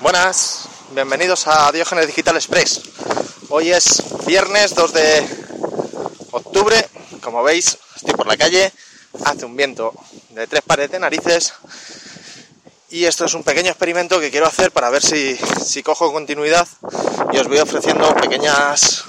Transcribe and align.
Buenas, 0.00 0.68
bienvenidos 0.92 1.48
a 1.48 1.72
Diógenes 1.72 2.06
Digital 2.06 2.36
Express. 2.36 2.82
Hoy 3.48 3.72
es 3.72 4.00
viernes 4.26 4.72
2 4.76 4.92
de 4.92 5.28
octubre, 6.30 6.88
como 7.20 7.42
veis 7.42 7.76
estoy 7.96 8.14
por 8.14 8.28
la 8.28 8.36
calle, 8.36 8.72
hace 9.24 9.44
un 9.44 9.56
viento 9.56 9.92
de 10.30 10.46
tres 10.46 10.62
pares 10.62 10.92
de 10.92 11.00
narices 11.00 11.52
y 12.90 13.06
esto 13.06 13.24
es 13.24 13.34
un 13.34 13.42
pequeño 13.42 13.70
experimento 13.70 14.20
que 14.20 14.30
quiero 14.30 14.46
hacer 14.46 14.70
para 14.70 14.88
ver 14.88 15.02
si, 15.02 15.36
si 15.64 15.82
cojo 15.82 16.12
continuidad 16.12 16.68
y 17.32 17.38
os 17.38 17.48
voy 17.48 17.58
ofreciendo 17.58 18.14
pequeñas 18.14 19.02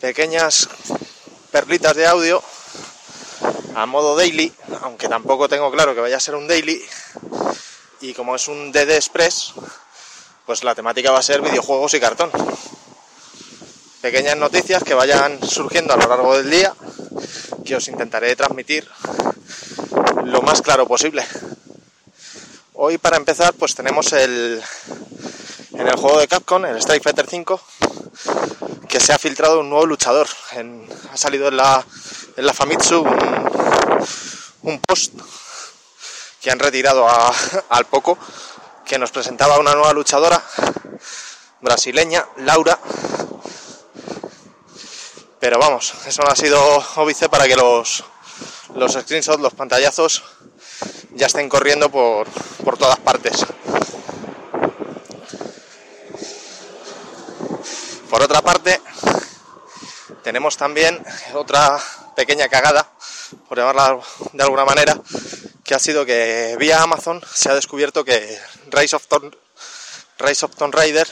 pequeñas 0.00 0.68
perlitas 1.50 1.96
de 1.96 2.06
audio 2.06 2.40
a 3.74 3.84
modo 3.86 4.14
daily, 4.14 4.52
aunque 4.82 5.08
tampoco 5.08 5.48
tengo 5.48 5.72
claro 5.72 5.92
que 5.92 6.00
vaya 6.00 6.18
a 6.18 6.20
ser 6.20 6.36
un 6.36 6.46
daily. 6.46 6.80
Y 8.04 8.12
como 8.12 8.36
es 8.36 8.48
un 8.48 8.70
DD 8.70 8.96
Express, 8.96 9.54
pues 10.44 10.62
la 10.62 10.74
temática 10.74 11.10
va 11.10 11.20
a 11.20 11.22
ser 11.22 11.40
videojuegos 11.40 11.94
y 11.94 12.00
cartón. 12.00 12.30
Pequeñas 14.02 14.36
noticias 14.36 14.84
que 14.84 14.92
vayan 14.92 15.42
surgiendo 15.42 15.94
a 15.94 15.96
lo 15.96 16.06
largo 16.06 16.36
del 16.36 16.50
día, 16.50 16.74
que 17.64 17.76
os 17.76 17.88
intentaré 17.88 18.36
transmitir 18.36 18.86
lo 20.22 20.42
más 20.42 20.60
claro 20.60 20.86
posible. 20.86 21.24
Hoy 22.74 22.98
para 22.98 23.16
empezar, 23.16 23.54
pues 23.54 23.74
tenemos 23.74 24.12
el 24.12 24.62
en 25.72 25.88
el 25.88 25.96
juego 25.96 26.20
de 26.20 26.28
Capcom, 26.28 26.62
el 26.66 26.76
Strike 26.76 27.02
Fighter 27.02 27.26
5, 27.26 27.58
que 28.86 29.00
se 29.00 29.14
ha 29.14 29.18
filtrado 29.18 29.60
un 29.60 29.70
nuevo 29.70 29.86
luchador. 29.86 30.28
ha 31.10 31.16
salido 31.16 31.48
en 31.48 31.56
la, 31.56 31.82
en 32.36 32.44
la 32.44 32.52
Famitsu 32.52 33.02
un, 34.62 34.78
post 34.80 35.14
que 36.44 36.50
han 36.50 36.58
retirado 36.58 37.08
al 37.70 37.86
poco, 37.86 38.18
que 38.84 38.98
nos 38.98 39.10
presentaba 39.10 39.58
una 39.58 39.72
nueva 39.72 39.94
luchadora 39.94 40.42
brasileña, 41.62 42.28
Laura. 42.36 42.78
Pero 45.40 45.58
vamos, 45.58 45.94
eso 46.06 46.22
no 46.22 46.28
ha 46.28 46.36
sido 46.36 46.60
óbice 46.96 47.30
para 47.30 47.46
que 47.46 47.56
los, 47.56 48.04
los 48.74 48.92
screenshots, 48.92 49.40
los 49.40 49.54
pantallazos, 49.54 50.22
ya 51.12 51.28
estén 51.28 51.48
corriendo 51.48 51.90
por, 51.90 52.28
por 52.62 52.76
todas 52.76 52.98
partes. 52.98 53.46
Por 58.10 58.22
otra 58.22 58.42
parte, 58.42 58.82
tenemos 60.22 60.58
también 60.58 61.02
otra 61.32 61.80
pequeña 62.14 62.48
cagada, 62.48 62.86
por 63.48 63.56
llamarla 63.56 63.98
de 64.34 64.42
alguna 64.42 64.66
manera, 64.66 65.00
que 65.64 65.74
ha 65.74 65.78
sido 65.78 66.04
que 66.04 66.56
vía 66.58 66.82
Amazon 66.82 67.22
se 67.32 67.48
ha 67.48 67.54
descubierto 67.54 68.04
que 68.04 68.38
Rise 68.70 68.96
of 68.96 69.06
Tomb, 69.06 69.34
Rise 70.18 70.44
of 70.44 70.54
Tomb 70.56 70.74
Raider 70.74 71.08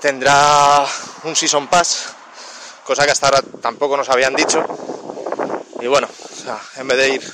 tendrá 0.00 0.86
un 1.22 1.34
Season 1.34 1.66
Pass, 1.68 2.08
cosa 2.84 3.06
que 3.06 3.10
hasta 3.10 3.28
ahora 3.28 3.42
tampoco 3.62 3.96
nos 3.96 4.10
habían 4.10 4.34
dicho. 4.34 4.62
Y 5.80 5.86
bueno, 5.86 6.08
en 6.76 6.88
vez 6.88 6.98
de 6.98 7.08
ir 7.08 7.32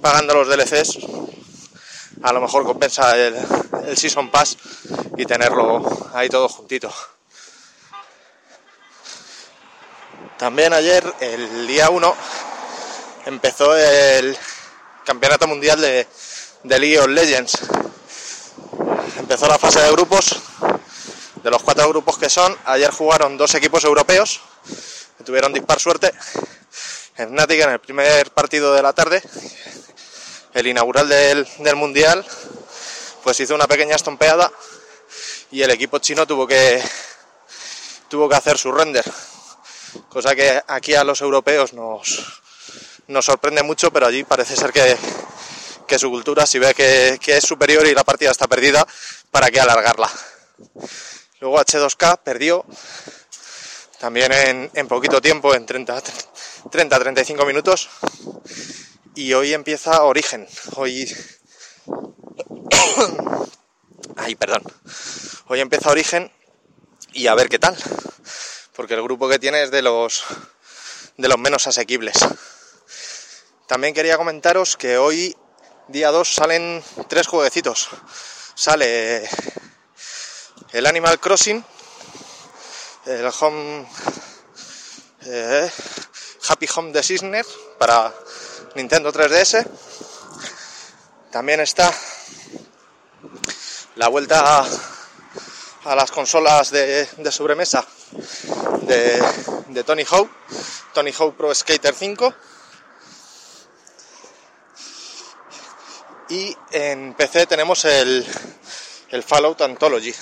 pagando 0.00 0.32
los 0.32 0.48
DLCs, 0.48 0.98
a 2.22 2.32
lo 2.32 2.40
mejor 2.40 2.64
compensa 2.64 3.14
el, 3.14 3.36
el 3.86 3.96
Season 3.98 4.30
Pass 4.30 4.56
y 5.18 5.26
tenerlo 5.26 6.10
ahí 6.14 6.30
todo 6.30 6.48
juntito. 6.48 6.90
También 10.38 10.72
ayer, 10.72 11.04
el 11.20 11.66
día 11.66 11.90
1, 11.90 12.16
empezó 13.26 13.76
el 13.76 14.36
Campeonato 15.04 15.46
Mundial 15.46 15.80
de, 15.80 16.06
League 16.78 16.98
of 16.98 17.08
Legends. 17.08 17.58
Empezó 19.18 19.46
la 19.46 19.58
fase 19.58 19.80
de 19.80 19.90
grupos, 19.92 20.40
de 21.42 21.50
los 21.50 21.62
cuatro 21.62 21.88
grupos 21.88 22.18
que 22.18 22.30
son, 22.30 22.56
ayer 22.64 22.90
jugaron 22.90 23.36
dos 23.36 23.54
equipos 23.54 23.84
europeos, 23.84 24.40
que 25.18 25.24
tuvieron 25.24 25.52
dispar 25.52 25.80
suerte. 25.80 26.12
Fnatic 27.16 27.60
en 27.60 27.70
el 27.70 27.78
primer 27.80 28.30
partido 28.30 28.74
de 28.74 28.82
la 28.82 28.92
tarde, 28.92 29.22
el 30.54 30.66
inaugural 30.66 31.08
del, 31.08 31.46
del 31.58 31.76
Mundial, 31.76 32.24
pues 33.22 33.38
hizo 33.40 33.54
una 33.54 33.66
pequeña 33.66 33.96
estompeada 33.96 34.50
y 35.50 35.62
el 35.62 35.70
equipo 35.70 35.98
chino 35.98 36.26
tuvo 36.26 36.46
que, 36.46 36.82
tuvo 38.08 38.28
que 38.28 38.36
hacer 38.36 38.58
su 38.58 38.72
render 38.72 39.04
cosa 40.08 40.34
que 40.34 40.62
aquí 40.66 40.94
a 40.94 41.04
los 41.04 41.20
europeos 41.20 41.72
nos, 41.72 42.41
nos 43.12 43.26
sorprende 43.26 43.62
mucho, 43.62 43.92
pero 43.92 44.06
allí 44.06 44.24
parece 44.24 44.56
ser 44.56 44.72
que, 44.72 44.96
su 45.98 46.10
cultura, 46.10 46.46
si 46.46 46.58
ve 46.58 46.74
que, 46.74 47.18
es 47.24 47.44
superior 47.44 47.86
y 47.86 47.94
la 47.94 48.02
partida 48.02 48.30
está 48.30 48.46
perdida, 48.46 48.86
¿para 49.30 49.50
qué 49.50 49.60
alargarla? 49.60 50.10
Luego 51.40 51.60
H2K 51.60 52.20
perdió 52.24 52.64
también 53.98 54.32
en, 54.32 54.88
poquito 54.88 55.20
tiempo, 55.20 55.54
en 55.54 55.66
30-35 55.66 57.46
minutos. 57.46 57.88
Y 59.14 59.34
hoy 59.34 59.52
empieza 59.52 60.02
Origen. 60.02 60.48
Hoy. 60.76 61.14
Ay, 64.16 64.34
perdón. 64.34 64.62
Hoy 65.48 65.60
empieza 65.60 65.90
Origen 65.90 66.32
y 67.12 67.26
a 67.26 67.34
ver 67.34 67.50
qué 67.50 67.58
tal 67.58 67.76
porque 68.74 68.94
el 68.94 69.02
grupo 69.02 69.28
que 69.28 69.38
tiene 69.38 69.62
es 69.62 69.70
de 69.70 69.82
los, 69.82 70.24
de 71.16 71.28
los 71.28 71.38
menos 71.38 71.66
asequibles. 71.66 72.16
También 73.72 73.94
quería 73.94 74.18
comentaros 74.18 74.76
que 74.76 74.98
hoy, 74.98 75.34
día 75.88 76.10
2, 76.10 76.34
salen 76.34 76.84
tres 77.08 77.26
jueguecitos. 77.26 77.88
Sale 78.54 79.26
el 80.72 80.86
Animal 80.86 81.18
Crossing, 81.18 81.64
el 83.06 83.30
eh, 85.24 85.70
Happy 86.50 86.68
Home 86.76 86.92
de 86.92 87.02
Cisner 87.02 87.46
para 87.78 88.12
Nintendo 88.74 89.10
3DS. 89.10 89.66
También 91.30 91.60
está 91.60 91.90
la 93.96 94.08
vuelta 94.08 94.66
a, 95.86 95.96
las 95.96 96.10
consolas 96.10 96.70
de, 96.70 97.06
de 97.06 97.32
sobremesa 97.32 97.86
de, 98.82 99.82
Tony 99.82 100.04
Hawk, 100.04 100.30
Tony 100.92 101.12
Hawk 101.18 101.36
Pro 101.36 101.54
Skater 101.54 101.94
5. 101.94 102.34
Y 106.32 106.56
en 106.70 107.12
PC 107.12 107.46
tenemos 107.46 107.84
el, 107.84 108.26
el 109.10 109.22
Fallout 109.22 109.60
Anthology. 109.60 110.14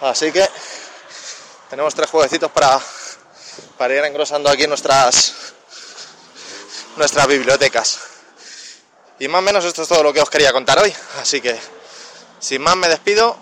Así 0.00 0.32
que 0.32 0.44
tenemos 1.70 1.94
tres 1.94 2.10
jueguecitos 2.10 2.50
para, 2.50 2.80
para 3.78 3.94
ir 3.94 4.04
engrosando 4.04 4.50
aquí 4.50 4.66
nuestras, 4.66 5.32
nuestras 6.96 7.28
bibliotecas. 7.28 8.00
Y 9.20 9.28
más 9.28 9.38
o 9.38 9.42
menos 9.42 9.64
esto 9.64 9.82
es 9.82 9.88
todo 9.88 10.02
lo 10.02 10.12
que 10.12 10.20
os 10.20 10.28
quería 10.28 10.52
contar 10.52 10.80
hoy. 10.80 10.92
Así 11.20 11.40
que, 11.40 11.56
sin 12.40 12.62
más, 12.62 12.76
me 12.76 12.88
despido 12.88 13.38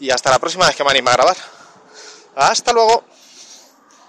y 0.00 0.10
hasta 0.10 0.30
la 0.30 0.40
próxima 0.40 0.66
vez 0.66 0.74
que 0.74 0.82
me 0.82 0.90
anime 0.90 1.10
a 1.10 1.12
grabar. 1.12 1.36
Hasta 2.34 2.72
luego. 2.72 3.04